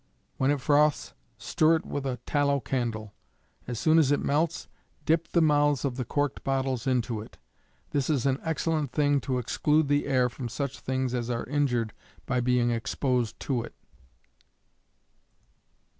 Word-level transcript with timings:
When 0.37 0.49
it 0.49 0.61
froths 0.61 1.13
stir 1.37 1.75
it 1.75 1.85
with 1.85 2.07
a 2.07 2.17
tallow 2.25 2.59
candle. 2.59 3.13
As 3.67 3.77
soon 3.79 3.99
as 3.99 4.11
it 4.11 4.19
melts, 4.19 4.67
dip 5.05 5.27
the 5.27 5.43
mouths 5.43 5.85
of 5.85 5.95
the 5.95 6.05
corked 6.05 6.43
bottles 6.43 6.87
into 6.87 7.21
it. 7.21 7.37
This 7.91 8.09
is 8.09 8.25
an 8.25 8.39
excellent 8.43 8.93
thing 8.93 9.21
to 9.21 9.37
exclude 9.37 9.89
the 9.89 10.07
air 10.07 10.27
from 10.27 10.49
such 10.49 10.79
things 10.79 11.13
as 11.13 11.29
are 11.29 11.45
injured 11.45 11.93
by 12.25 12.39
being 12.39 12.71
exposed 12.71 13.39
to 13.41 13.61
it. 13.61 13.75
DRUGGISTS' 13.77 13.77
DEPARTMENT. 13.77 13.77